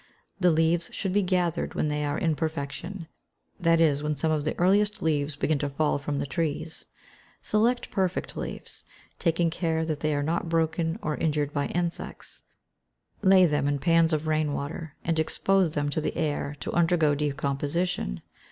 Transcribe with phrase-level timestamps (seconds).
[0.39, 3.07] The leaves should be gathered when they are in perfection
[3.59, 6.87] that is, when some of the earliest leaves begin to fall from the trees.
[7.43, 8.83] Select perfect leaves,
[9.19, 12.41] taking care that they are not broken, or injured by insects.
[13.21, 17.13] Lay them in pans of rain water, and expose them to the air to undergo
[17.13, 18.23] decomposition.